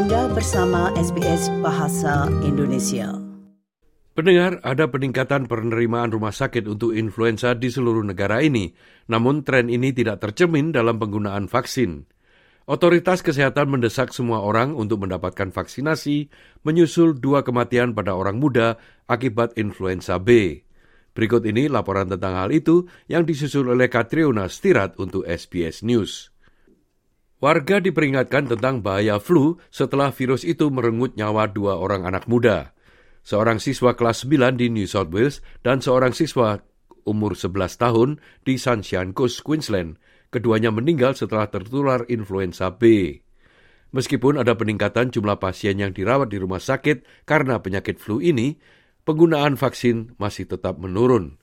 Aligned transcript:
Anda 0.00 0.32
bersama 0.32 0.88
SBS 0.96 1.52
Bahasa 1.60 2.24
Indonesia. 2.40 3.20
Pendengar, 4.16 4.56
ada 4.64 4.88
peningkatan 4.88 5.44
penerimaan 5.44 6.08
rumah 6.08 6.32
sakit 6.32 6.64
untuk 6.64 6.96
influenza 6.96 7.52
di 7.52 7.68
seluruh 7.68 8.00
negara 8.00 8.40
ini, 8.40 8.72
namun 9.12 9.44
tren 9.44 9.68
ini 9.68 9.92
tidak 9.92 10.24
tercermin 10.24 10.72
dalam 10.72 10.96
penggunaan 10.96 11.52
vaksin. 11.52 12.08
Otoritas 12.64 13.20
kesehatan 13.20 13.68
mendesak 13.68 14.16
semua 14.16 14.40
orang 14.40 14.72
untuk 14.72 15.04
mendapatkan 15.04 15.52
vaksinasi, 15.52 16.32
menyusul 16.64 17.20
dua 17.20 17.44
kematian 17.44 17.92
pada 17.92 18.16
orang 18.16 18.40
muda 18.40 18.80
akibat 19.04 19.52
influenza 19.60 20.16
B. 20.16 20.64
Berikut 21.12 21.44
ini 21.44 21.68
laporan 21.68 22.08
tentang 22.08 22.40
hal 22.40 22.48
itu 22.56 22.88
yang 23.04 23.28
disusul 23.28 23.68
oleh 23.68 23.92
Katriona 23.92 24.48
Stirat 24.48 24.96
untuk 24.96 25.28
SBS 25.28 25.84
News. 25.84 26.32
Warga 27.40 27.80
diperingatkan 27.80 28.52
tentang 28.52 28.84
bahaya 28.84 29.16
flu 29.16 29.56
setelah 29.72 30.12
virus 30.12 30.44
itu 30.44 30.68
merenggut 30.68 31.16
nyawa 31.16 31.48
dua 31.48 31.80
orang 31.80 32.04
anak 32.04 32.28
muda. 32.28 32.76
Seorang 33.24 33.56
siswa 33.56 33.96
kelas 33.96 34.28
9 34.28 34.60
di 34.60 34.68
New 34.68 34.84
South 34.84 35.08
Wales 35.08 35.40
dan 35.64 35.80
seorang 35.80 36.12
siswa 36.12 36.60
umur 37.08 37.32
11 37.32 37.80
tahun 37.80 38.08
di 38.44 38.60
Sunshine 38.60 39.16
Coast, 39.16 39.40
Queensland. 39.40 39.96
Keduanya 40.28 40.68
meninggal 40.68 41.16
setelah 41.16 41.48
tertular 41.48 42.04
influenza 42.12 42.76
B. 42.76 43.16
Meskipun 43.90 44.36
ada 44.36 44.54
peningkatan 44.54 45.08
jumlah 45.08 45.40
pasien 45.40 45.80
yang 45.80 45.96
dirawat 45.96 46.28
di 46.28 46.36
rumah 46.36 46.60
sakit 46.60 47.24
karena 47.24 47.58
penyakit 47.64 47.96
flu 47.98 48.20
ini, 48.20 48.60
penggunaan 49.08 49.56
vaksin 49.56 50.12
masih 50.20 50.44
tetap 50.44 50.76
menurun. 50.76 51.40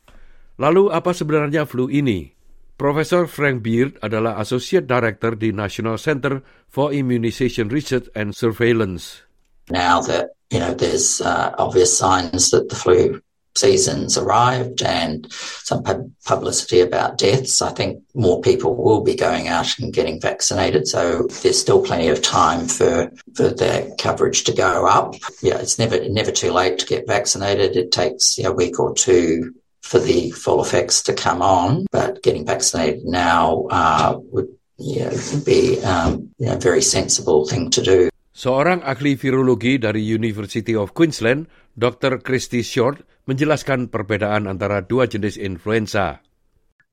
Lalu 0.61 0.93
apa 0.93 1.11
sebenarnya 1.11 1.65
flu 1.65 1.89
ini? 1.89 2.36
Profesor 2.77 3.25
Frank 3.25 3.65
Beard 3.65 3.97
adalah 4.05 4.37
Associate 4.37 4.85
Director 4.85 5.33
di 5.33 5.49
National 5.49 5.97
Center 5.97 6.45
for 6.69 6.93
Immunization 6.93 7.73
Research 7.73 8.05
and 8.13 8.37
Surveillance. 8.37 9.25
Now 9.73 9.99
that 10.05 10.37
you 10.53 10.61
know 10.61 10.77
there's 10.77 11.19
uh, 11.19 11.57
obvious 11.57 11.97
signs 11.97 12.53
that 12.53 12.69
the 12.69 12.77
flu 12.77 13.19
season's 13.57 14.17
arrived 14.17 14.83
and 14.83 15.25
some 15.33 15.83
publicity 16.25 16.79
about 16.79 17.17
deaths, 17.17 17.61
I 17.61 17.71
think 17.73 18.03
more 18.13 18.39
people 18.41 18.75
will 18.75 19.01
be 19.01 19.15
going 19.15 19.47
out 19.47 19.79
and 19.79 19.91
getting 19.91 20.21
vaccinated. 20.21 20.87
So 20.87 21.25
there's 21.41 21.59
still 21.59 21.81
plenty 21.81 22.07
of 22.07 22.21
time 22.21 22.67
for 22.67 23.11
for 23.33 23.49
that 23.49 23.97
coverage 23.97 24.43
to 24.45 24.53
go 24.53 24.85
up. 24.85 25.15
Yeah, 25.41 25.57
it's 25.57 25.79
never 25.79 26.07
never 26.09 26.31
too 26.31 26.53
late 26.53 26.77
to 26.79 26.85
get 26.85 27.07
vaccinated. 27.07 27.75
It 27.75 27.91
takes 27.91 28.37
you 28.37 28.45
know, 28.45 28.51
a 28.51 28.55
week 28.55 28.79
or 28.79 28.93
two 28.93 29.56
for 29.87 30.03
the 30.03 30.31
full 30.35 30.59
effects 30.59 30.99
to 31.07 31.15
come 31.15 31.39
on, 31.41 31.87
but 31.95 32.19
getting 32.21 32.43
vaccinated 32.43 33.07
now 33.07 33.65
uh, 33.71 34.19
would 34.35 34.51
you 34.75 35.07
know, 35.07 35.15
be 35.47 35.79
um, 35.87 36.27
you 36.37 36.51
know, 36.51 36.59
a 36.59 36.59
very 36.59 36.83
sensible 36.83 37.47
thing 37.47 37.71
to 37.71 37.81
do. 37.81 38.11
Seorang 38.37 38.85
ahli 38.85 39.17
virologi 39.17 39.81
dari 39.81 40.03
University 40.03 40.77
of 40.77 40.93
Queensland, 40.93 41.49
Dr. 41.73 42.21
Christy 42.21 42.61
Short, 42.61 43.01
menjelaskan 43.25 43.89
perbedaan 43.89 44.45
antara 44.45 44.85
dua 44.85 45.09
jenis 45.09 45.41
influenza. 45.41 46.21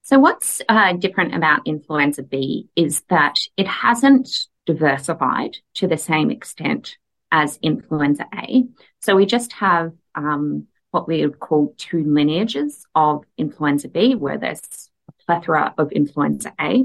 So 0.00 0.16
what's 0.16 0.64
uh, 0.68 0.96
different 0.96 1.36
about 1.36 1.64
influenza 1.68 2.24
B 2.24 2.64
is 2.76 3.04
that 3.12 3.36
it 3.56 3.68
hasn't 3.68 4.48
diversified 4.64 5.60
to 5.76 5.84
the 5.84 6.00
same 6.00 6.32
extent 6.32 6.96
as 7.32 7.60
influenza 7.60 8.24
A. 8.32 8.64
So 9.04 9.16
we 9.16 9.28
just 9.28 9.52
have 9.60 9.92
um, 10.16 10.68
what 10.94 11.08
we 11.08 11.26
would 11.26 11.40
call 11.40 11.74
two 11.76 12.04
lineages 12.04 12.86
of 12.94 13.24
influenza 13.36 13.88
B, 13.88 14.14
where 14.14 14.38
there's 14.38 14.90
a 15.08 15.24
plethora 15.24 15.74
of 15.76 15.90
influenza 15.90 16.52
A. 16.60 16.84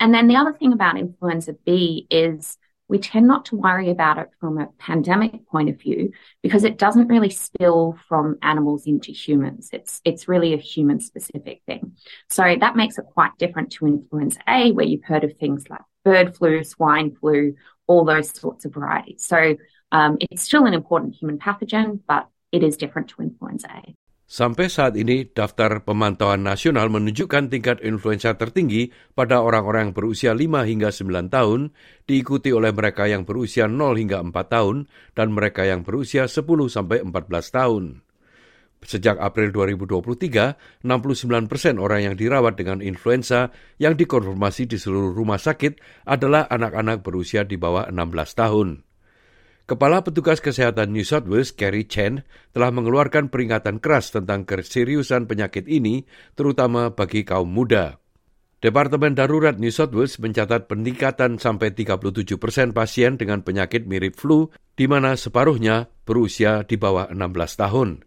And 0.00 0.14
then 0.14 0.28
the 0.28 0.36
other 0.36 0.54
thing 0.54 0.72
about 0.72 0.98
influenza 0.98 1.52
B 1.64 2.06
is 2.10 2.56
we 2.88 2.98
tend 2.98 3.26
not 3.26 3.44
to 3.46 3.56
worry 3.56 3.90
about 3.90 4.18
it 4.18 4.30
from 4.40 4.58
a 4.58 4.68
pandemic 4.78 5.46
point 5.48 5.68
of 5.68 5.78
view 5.78 6.12
because 6.42 6.64
it 6.64 6.78
doesn't 6.78 7.08
really 7.08 7.28
spill 7.28 7.98
from 8.08 8.38
animals 8.40 8.86
into 8.86 9.12
humans. 9.12 9.68
It's 9.72 10.00
it's 10.04 10.26
really 10.26 10.54
a 10.54 10.58
human 10.58 11.00
specific 11.00 11.60
thing. 11.66 11.92
So 12.30 12.56
that 12.58 12.76
makes 12.76 12.96
it 12.96 13.04
quite 13.12 13.36
different 13.38 13.72
to 13.72 13.86
influenza 13.86 14.40
A, 14.48 14.72
where 14.72 14.86
you've 14.86 15.04
heard 15.04 15.24
of 15.24 15.36
things 15.36 15.68
like 15.68 15.82
bird 16.02 16.34
flu, 16.34 16.64
swine 16.64 17.14
flu, 17.14 17.54
all 17.86 18.06
those 18.06 18.30
sorts 18.30 18.64
of 18.64 18.72
varieties. 18.72 19.24
So 19.24 19.56
um, 19.92 20.16
it's 20.20 20.42
still 20.42 20.64
an 20.64 20.74
important 20.74 21.14
human 21.14 21.38
pathogen, 21.38 22.00
but 22.06 22.26
it 22.54 22.62
is 22.62 22.78
different 22.78 23.10
to 23.10 23.18
influenza 23.18 23.66
A. 23.66 23.82
Sampai 24.24 24.72
saat 24.72 24.96
ini, 24.96 25.28
daftar 25.28 25.84
pemantauan 25.84 26.48
nasional 26.48 26.88
menunjukkan 26.88 27.52
tingkat 27.52 27.84
influenza 27.84 28.32
tertinggi 28.40 28.88
pada 29.12 29.44
orang-orang 29.44 29.92
berusia 29.92 30.32
5 30.32 30.64
hingga 30.64 30.88
9 30.88 31.28
tahun, 31.28 31.76
diikuti 32.08 32.48
oleh 32.48 32.72
mereka 32.72 33.04
yang 33.04 33.28
berusia 33.28 33.68
0 33.68 34.00
hingga 34.00 34.24
4 34.24 34.32
tahun, 34.48 34.88
dan 35.12 35.28
mereka 35.28 35.68
yang 35.68 35.84
berusia 35.84 36.24
10 36.24 36.40
sampai 36.72 37.04
14 37.04 37.52
tahun. 37.52 38.00
Sejak 38.84 39.20
April 39.20 39.52
2023, 39.52 40.56
69 40.84 41.48
persen 41.48 41.76
orang 41.76 42.08
yang 42.08 42.16
dirawat 42.16 42.56
dengan 42.56 42.80
influenza 42.80 43.52
yang 43.76 43.92
dikonfirmasi 43.92 44.72
di 44.72 44.76
seluruh 44.80 45.12
rumah 45.12 45.40
sakit 45.40 46.04
adalah 46.08 46.48
anak-anak 46.48 47.04
berusia 47.04 47.44
di 47.44 47.60
bawah 47.60 47.88
16 47.92 48.40
tahun. 48.40 48.93
Kepala 49.64 50.04
Petugas 50.04 50.44
Kesehatan 50.44 50.92
New 50.92 51.08
South 51.08 51.24
Wales, 51.24 51.48
Kerry 51.56 51.88
Chen, 51.88 52.20
telah 52.52 52.68
mengeluarkan 52.68 53.32
peringatan 53.32 53.80
keras 53.80 54.12
tentang 54.12 54.44
keseriusan 54.44 55.24
penyakit 55.24 55.64
ini, 55.72 56.04
terutama 56.36 56.92
bagi 56.92 57.24
kaum 57.24 57.48
muda. 57.48 57.96
Departemen 58.60 59.16
Darurat 59.16 59.56
New 59.56 59.72
South 59.72 59.96
Wales 59.96 60.20
mencatat 60.20 60.68
peningkatan 60.68 61.40
sampai 61.40 61.72
37 61.72 62.36
persen 62.36 62.76
pasien 62.76 63.16
dengan 63.16 63.40
penyakit 63.40 63.88
mirip 63.88 64.20
flu, 64.20 64.52
di 64.76 64.84
mana 64.84 65.16
separuhnya 65.16 65.88
berusia 66.04 66.68
di 66.68 66.76
bawah 66.76 67.08
16 67.08 67.24
tahun. 67.56 68.04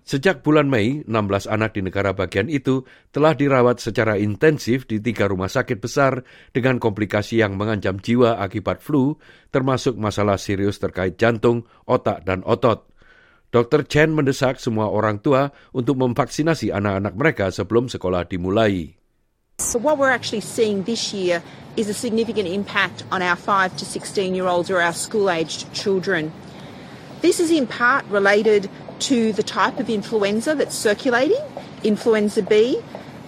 Sejak 0.00 0.40
bulan 0.40 0.66
Mei, 0.66 1.04
16 1.04 1.46
anak 1.46 1.76
di 1.76 1.84
negara 1.84 2.16
bagian 2.16 2.48
itu 2.48 2.82
telah 3.12 3.36
dirawat 3.36 3.78
secara 3.78 4.16
intensif 4.16 4.88
di 4.88 4.98
tiga 4.98 5.28
rumah 5.28 5.46
sakit 5.46 5.78
besar 5.78 6.24
dengan 6.50 6.80
komplikasi 6.80 7.38
yang 7.38 7.54
mengancam 7.54 8.00
jiwa 8.00 8.40
akibat 8.40 8.80
flu, 8.80 9.20
termasuk 9.52 10.00
masalah 10.00 10.40
serius 10.40 10.80
terkait 10.80 11.20
jantung, 11.20 11.68
otak, 11.84 12.24
dan 12.24 12.40
otot. 12.48 12.90
Dr. 13.50 13.82
Chen 13.90 14.14
mendesak 14.14 14.62
semua 14.62 14.86
orang 14.86 15.18
tua 15.18 15.50
untuk 15.74 15.98
memvaksinasi 15.98 16.70
anak-anak 16.70 17.14
mereka 17.18 17.46
sebelum 17.50 17.90
sekolah 17.90 18.22
dimulai. 18.30 18.94
So 19.60 19.76
what 19.76 19.98
we're 19.98 20.14
actually 20.14 20.40
seeing 20.40 20.86
this 20.86 21.12
year 21.12 21.42
is 21.76 21.90
a 21.90 21.94
significant 21.94 22.48
impact 22.48 23.04
on 23.12 23.20
our 23.20 23.36
5 23.36 23.76
to 23.76 23.84
16 23.84 24.32
year 24.32 24.46
olds 24.46 24.70
or 24.70 24.80
our 24.80 24.94
school-aged 24.94 25.68
children. 25.76 26.32
This 27.20 27.42
is 27.42 27.52
in 27.52 27.66
part 27.66 28.06
related 28.08 28.70
to 29.08 29.32
the 29.32 29.42
type 29.42 29.80
of 29.80 29.88
influenza 29.88 30.54
that's 30.54 30.76
circulating, 30.76 31.40
influenza 31.82 32.42
B, 32.44 32.78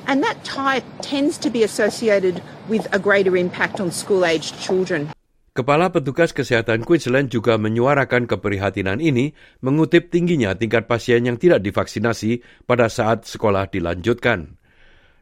and 0.06 0.22
that 0.22 0.42
type 0.44 0.84
tends 1.00 1.38
to 1.38 1.48
be 1.48 1.62
associated 1.62 2.42
with 2.68 2.86
a 2.92 2.98
greater 2.98 3.36
impact 3.36 3.80
on 3.80 3.90
school-aged 3.90 4.58
children. 4.60 5.10
Kepala 5.52 5.92
Petugas 5.92 6.32
Kesehatan 6.32 6.80
Queensland 6.80 7.28
juga 7.28 7.60
menyuarakan 7.60 8.24
keprihatinan 8.24 9.04
ini 9.04 9.36
mengutip 9.60 10.08
tingginya 10.08 10.56
tingkat 10.56 10.88
pasien 10.88 11.28
yang 11.28 11.36
tidak 11.36 11.60
divaksinasi 11.60 12.40
pada 12.64 12.88
saat 12.88 13.28
sekolah 13.28 13.68
dilanjutkan. 13.68 14.56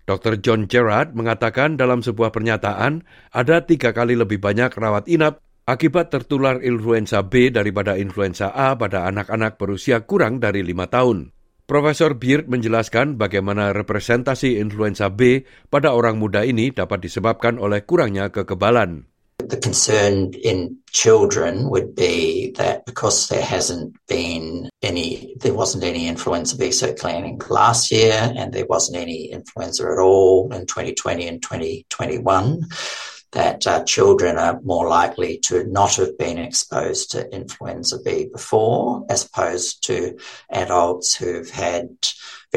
Dr. 0.07 0.39
John 0.39 0.71
Gerard 0.71 1.19
mengatakan 1.19 1.75
dalam 1.75 2.03
sebuah 2.03 2.31
pernyataan 2.31 3.03
ada 3.35 3.63
tiga 3.67 3.91
kali 3.91 4.15
lebih 4.15 4.39
banyak 4.39 4.71
rawat 4.75 5.11
inap 5.11 5.43
akibat 5.71 6.11
tertular 6.11 6.59
influenza 6.67 7.23
B 7.23 7.55
daripada 7.55 7.95
influenza 7.95 8.51
A 8.51 8.75
pada 8.75 9.07
anak-anak 9.07 9.55
berusia 9.55 10.03
kurang 10.03 10.43
dari 10.43 10.67
lima 10.67 10.91
tahun. 10.91 11.31
Profesor 11.71 12.19
Beard 12.19 12.51
menjelaskan 12.51 13.15
bagaimana 13.15 13.71
representasi 13.71 14.59
influenza 14.59 15.07
B 15.07 15.47
pada 15.71 15.95
orang 15.95 16.19
muda 16.19 16.43
ini 16.43 16.75
dapat 16.75 17.07
disebabkan 17.07 17.63
oleh 17.63 17.87
kurangnya 17.87 18.35
kekebalan. 18.35 19.07
The 19.41 19.57
concern 19.57 20.35
in 20.35 20.83
children 20.91 21.71
would 21.71 21.95
be 21.95 22.51
that 22.59 22.85
because 22.85 23.31
there 23.31 23.47
hasn't 23.47 23.95
been 24.11 24.69
any, 24.83 25.33
there 25.39 25.55
wasn't 25.55 25.87
any 25.87 26.11
influenza 26.11 26.59
B 26.59 26.75
circulating 26.75 27.39
last 27.49 27.95
year, 27.95 28.35
and 28.37 28.53
there 28.53 28.67
wasn't 28.69 28.99
any 28.99 29.31
influenza 29.31 29.87
at 29.87 30.03
all 30.03 30.51
in 30.51 30.67
2020 30.67 31.31
and 31.31 31.39
2021 31.41 32.67
that 33.33 33.67
uh, 33.67 33.85
children 33.85 34.39
are 34.39 34.61
more 34.63 34.89
likely 34.89 35.39
to 35.39 35.65
not 35.65 35.97
have 35.97 36.19
been 36.19 36.39
exposed 36.39 37.11
to 37.13 37.31
influenza 37.31 37.99
B 38.03 38.29
before, 38.33 39.07
as 39.09 39.25
opposed 39.25 39.87
to 39.87 40.19
adults 40.51 41.15
who've 41.15 41.51
had 41.51 41.89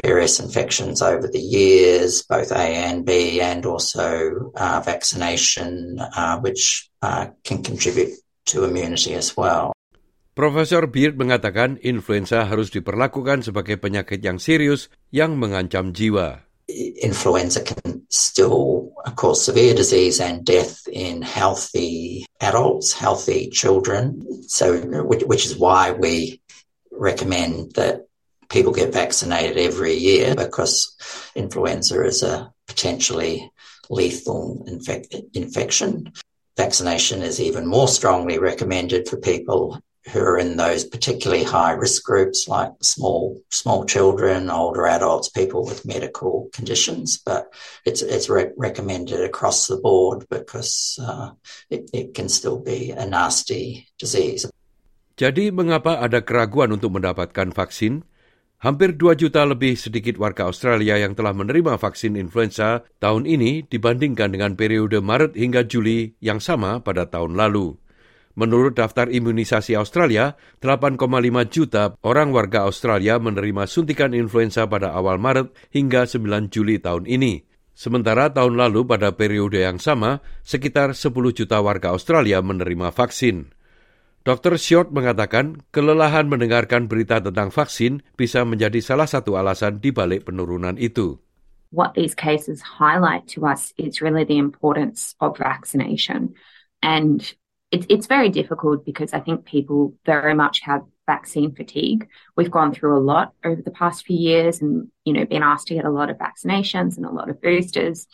various 0.01 0.39
infections 0.39 1.01
over 1.01 1.27
the 1.27 1.39
years, 1.39 2.23
both 2.23 2.51
A 2.51 2.65
and 2.89 3.05
B, 3.05 3.41
and 3.41 3.65
also 3.65 4.49
uh, 4.57 4.81
vaccination, 4.83 5.99
uh, 6.01 6.39
which 6.41 6.89
uh, 7.01 7.27
can 7.43 7.61
contribute 7.61 8.17
to 8.45 8.65
immunity 8.65 9.13
as 9.13 9.37
well. 9.37 9.73
Profesor 10.33 10.89
Beard 10.89 11.13
mengatakan 11.13 11.77
influenza 11.85 12.49
harus 12.49 12.73
diperlakukan 12.73 13.45
sebagai 13.45 13.77
penyakit 13.77 14.17
yang 14.17 14.41
serius 14.41 14.89
yang 15.13 15.37
mengancam 15.37 15.93
jiwa. 15.93 16.41
Influenza 16.67 17.61
can 17.61 18.03
still 18.09 18.93
uh, 19.05 19.11
cause 19.11 19.43
severe 19.43 19.73
disease 19.73 20.19
and 20.19 20.45
death 20.45 20.87
in 20.91 21.21
healthy 21.21 22.25
adults, 22.39 22.93
healthy 22.93 23.49
children. 23.49 24.43
So, 24.47 24.79
which, 25.03 25.45
is 25.45 25.57
why 25.57 25.91
we 25.91 26.41
recommend 26.91 27.73
that 27.73 28.01
people 28.49 28.71
get 28.71 28.93
vaccinated 28.93 29.57
every 29.57 29.95
year 29.95 30.35
because 30.35 30.95
influenza 31.35 32.03
is 32.05 32.23
a 32.23 32.51
potentially 32.67 33.51
lethal 33.89 34.65
infec- 34.69 35.23
infection. 35.33 36.11
Vaccination 36.55 37.21
is 37.23 37.41
even 37.41 37.65
more 37.65 37.87
strongly 37.87 38.37
recommended 38.37 39.07
for 39.07 39.17
people 39.17 39.79
who 40.11 40.19
are 40.19 40.37
in 40.37 40.57
those 40.57 40.83
particularly 40.83 41.43
high 41.43 41.71
risk 41.71 42.03
groups 42.03 42.47
like 42.47 42.71
small 42.83 43.39
small 43.47 43.87
children, 43.87 44.51
older 44.51 44.83
adults, 44.87 45.29
people 45.29 45.63
with 45.63 45.87
medical 45.87 46.51
conditions. 46.51 47.15
But 47.19 47.47
it's 47.87 48.03
it's 48.03 48.27
re- 48.27 48.51
recommended 48.59 49.23
across 49.23 49.67
the 49.67 49.79
board 49.79 50.27
because 50.27 50.99
uh, 50.99 51.31
it, 51.71 51.87
it 51.93 52.07
can 52.13 52.27
still 52.27 52.59
be 52.59 52.91
a 52.91 53.07
nasty 53.07 53.87
disease. 53.95 54.47
Jadi 55.13 55.53
mengapa 55.53 56.01
ada 56.01 56.25
keraguan 56.25 56.73
untuk 56.73 56.97
mendapatkan 56.97 57.53
vaksin? 57.53 58.01
Hampir 58.63 58.95
2 58.95 59.19
juta 59.19 59.43
lebih 59.43 59.75
sedikit 59.75 60.15
warga 60.15 60.47
Australia 60.47 60.95
yang 60.95 61.19
telah 61.19 61.35
menerima 61.35 61.75
vaksin 61.75 62.15
influenza 62.15 62.87
tahun 63.03 63.27
ini 63.27 63.67
dibandingkan 63.67 64.31
dengan 64.31 64.55
periode 64.55 65.03
Maret 65.03 65.35
hingga 65.35 65.67
Juli 65.67 66.15
yang 66.23 66.39
sama 66.39 66.79
pada 66.79 67.03
tahun 67.11 67.35
lalu. 67.35 67.82
Menurut 68.33 68.73
daftar 68.73 69.13
imunisasi 69.13 69.77
Australia, 69.77 70.33
8,5 70.57 70.97
juta 71.53 71.93
orang 72.01 72.33
warga 72.33 72.65
Australia 72.65 73.21
menerima 73.21 73.69
suntikan 73.69 74.17
influenza 74.17 74.65
pada 74.65 74.89
awal 74.97 75.21
Maret 75.21 75.53
hingga 75.69 76.09
9 76.09 76.49
Juli 76.49 76.81
tahun 76.81 77.05
ini. 77.05 77.45
Sementara 77.77 78.33
tahun 78.33 78.57
lalu 78.57 78.89
pada 78.89 79.13
periode 79.13 79.61
yang 79.61 79.77
sama, 79.77 80.21
sekitar 80.41 80.97
10 80.97 81.13
juta 81.33 81.61
warga 81.61 81.93
Australia 81.93 82.41
menerima 82.41 82.89
vaksin. 82.89 83.53
Dr. 84.23 84.55
Short 84.55 84.89
mengatakan 84.89 85.61
kelelahan 85.69 86.25
mendengarkan 86.25 86.89
berita 86.89 87.19
tentang 87.19 87.53
vaksin 87.53 88.01
bisa 88.15 88.41
menjadi 88.47 88.79
salah 88.79 89.05
satu 89.05 89.35
alasan 89.35 89.77
di 89.77 89.91
balik 89.91 90.25
penurunan 90.31 90.79
itu. 90.79 91.19
What 91.73 91.93
these 91.93 92.15
cases 92.17 92.61
highlight 92.63 93.29
to 93.33 93.45
us 93.45 93.73
is 93.77 94.01
really 94.01 94.23
the 94.25 94.39
importance 94.39 95.17
of 95.21 95.35
vaccination. 95.35 96.37
And 96.79 97.19
it's 97.73 97.87
it's 97.89 98.05
very 98.05 98.29
difficult 98.29 98.85
because 98.85 99.13
I 99.13 99.19
think 99.19 99.45
people 99.45 99.95
very 100.05 100.35
much 100.35 100.61
have 100.61 100.83
vaccine 101.07 101.55
fatigue. 101.55 102.07
We've 102.37 102.51
gone 102.51 102.71
through 102.71 102.97
a 102.97 103.01
lot 103.01 103.33
over 103.43 103.61
the 103.61 103.71
past 103.71 104.05
few 104.05 104.15
years, 104.15 104.61
and 104.61 104.89
you 105.03 105.13
know, 105.13 105.25
been 105.25 105.41
asked 105.41 105.67
to 105.67 105.73
get 105.73 105.83
a 105.83 105.89
lot 105.89 106.11
of 106.11 106.17
vaccinations 106.17 106.97
and 106.97 107.05
a 107.05 107.11
lot 107.11 107.31
of 107.31 107.41
boosters, 107.41 108.05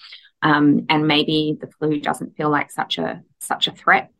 um, 0.41 0.85
and 0.88 1.07
maybe 1.07 1.57
the 1.59 1.67
flu 1.67 2.00
doesn't 2.00 2.38
feel 2.38 2.50
like 2.50 2.71
such 2.71 2.97
a 2.97 3.21
such 3.39 3.67
a 3.67 3.73
threat. 3.73 4.11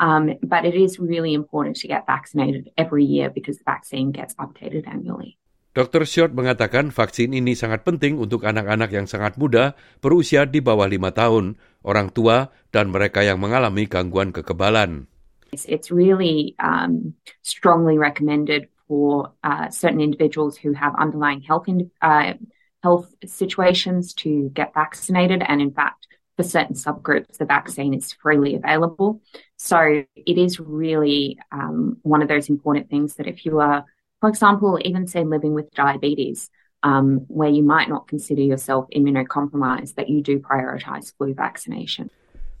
Um, 0.00 0.34
but 0.42 0.64
it 0.64 0.74
is 0.74 0.98
really 0.98 1.32
important 1.32 1.76
to 1.76 1.88
get 1.88 2.06
vaccinated 2.06 2.70
every 2.76 3.04
year 3.04 3.30
because 3.30 3.58
the 3.58 3.64
vaccine 3.64 4.10
gets 4.10 4.34
updated 4.34 4.88
annually. 4.88 5.38
Dr. 5.76 6.08
Short 6.08 6.32
mengatakan 6.32 6.88
vaksin 6.88 7.36
ini 7.36 7.52
sangat 7.52 7.84
penting 7.84 8.16
untuk 8.16 8.42
anak-anak 8.42 8.88
yang 8.90 9.06
sangat 9.06 9.36
muda 9.36 9.76
berusia 10.00 10.48
di 10.48 10.64
bawah 10.64 10.88
lima 10.88 11.12
tahun, 11.12 11.60
orang 11.84 12.08
tua, 12.10 12.50
dan 12.72 12.88
mereka 12.88 13.20
yang 13.20 13.38
mengalami 13.38 13.84
gangguan 13.84 14.32
kekebalan. 14.32 15.06
It's 15.52 15.88
really 15.88 16.56
um, 16.60 17.14
strongly 17.40 17.96
recommended 17.96 18.68
for 18.88 19.32
uh, 19.44 19.68
certain 19.68 20.00
individuals 20.00 20.56
who 20.56 20.72
have 20.72 20.96
underlying 20.96 21.40
health 21.40 21.68
in, 21.68 21.92
uh, 22.00 22.36
health 22.82 23.12
situations 23.24 24.12
to 24.24 24.50
get 24.52 24.72
vaccinated, 24.74 25.44
and 25.44 25.60
in 25.60 25.72
fact, 25.72 26.08
for 26.36 26.44
certain 26.44 26.76
subgroups, 26.76 27.36
the 27.38 27.44
vaccine 27.44 27.92
is 27.92 28.12
freely 28.12 28.54
available. 28.54 29.20
So 29.56 30.04
it 30.14 30.38
is 30.38 30.60
really 30.60 31.38
um, 31.50 31.98
one 32.02 32.22
of 32.22 32.28
those 32.28 32.48
important 32.48 32.88
things 32.88 33.14
that 33.16 33.26
if 33.26 33.44
you 33.44 33.58
are 33.58 33.84
For 34.18 34.26
example, 34.26 34.82
even 34.82 35.06
say 35.06 35.22
living 35.22 35.54
with 35.54 35.70
diabetes, 35.78 36.50
um, 36.82 37.22
where 37.30 37.50
you 37.50 37.62
might 37.62 37.86
not 37.86 38.10
consider 38.10 38.42
yourself 38.42 38.90
immunocompromised, 38.90 39.94
that 39.94 40.10
you 40.10 40.22
do 40.22 40.42
prioritize 40.42 41.14
flu 41.14 41.34
vaccination. 41.34 42.10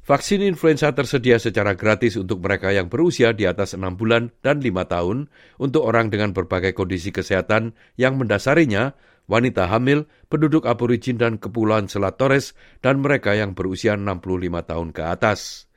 Vaksin 0.08 0.40
influenza 0.40 0.88
tersedia 0.96 1.36
secara 1.36 1.76
gratis 1.76 2.16
untuk 2.16 2.40
mereka 2.40 2.72
yang 2.72 2.88
berusia 2.88 3.36
di 3.36 3.44
atas 3.44 3.76
6 3.76 3.84
bulan 4.00 4.32
dan 4.40 4.64
5 4.64 4.88
tahun, 4.88 5.28
untuk 5.60 5.84
orang 5.84 6.08
dengan 6.08 6.32
berbagai 6.32 6.72
kondisi 6.72 7.12
kesehatan 7.12 7.76
yang 8.00 8.16
mendasarinya, 8.16 8.96
wanita 9.28 9.68
hamil, 9.68 10.08
penduduk 10.32 10.64
aborigin 10.64 11.20
dan 11.20 11.36
kepulauan 11.36 11.92
Selat 11.92 12.16
Torres, 12.16 12.56
dan 12.80 13.04
mereka 13.04 13.36
yang 13.36 13.52
berusia 13.52 14.00
65 14.00 14.64
tahun 14.64 14.88
ke 14.96 15.02
atas. 15.04 15.67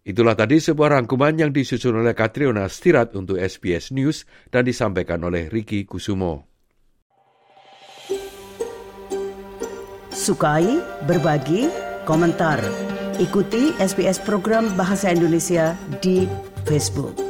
Itulah 0.00 0.32
tadi 0.32 0.56
sebuah 0.56 0.96
rangkuman 0.96 1.36
yang 1.36 1.52
disusun 1.52 2.00
oleh 2.00 2.16
Katriona 2.16 2.64
Stirat 2.72 3.12
untuk 3.12 3.36
SBS 3.36 3.92
News 3.92 4.24
dan 4.48 4.64
disampaikan 4.64 5.20
oleh 5.20 5.52
Ricky 5.52 5.84
Kusumo. 5.84 6.48
Sukai, 10.08 10.80
berbagi, 11.04 11.68
komentar. 12.08 12.60
Ikuti 13.20 13.76
SBS 13.76 14.20
program 14.24 14.72
Bahasa 14.76 15.12
Indonesia 15.12 15.76
di 16.00 16.24
Facebook. 16.64 17.29